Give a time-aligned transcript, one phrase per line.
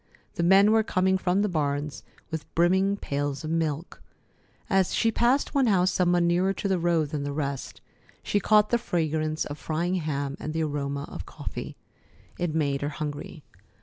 [0.33, 2.01] The men were coming from the barns
[2.31, 4.01] with brimming pails of milk.
[4.67, 7.81] As she passed one house somewhat nearer to the road than the rest,
[8.23, 11.75] she caught the fragrance of frying ham and the aroma of coffee.
[12.39, 13.43] It made her hungry.